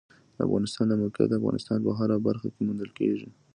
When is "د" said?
0.35-0.39, 0.89-0.93, 1.29-1.33